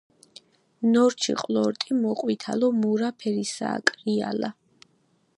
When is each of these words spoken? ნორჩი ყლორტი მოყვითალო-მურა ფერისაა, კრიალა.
ნორჩი 0.93 1.33
ყლორტი 1.41 1.91
მოყვითალო-მურა 1.99 3.09
ფერისაა, 3.19 3.83
კრიალა. 3.91 4.51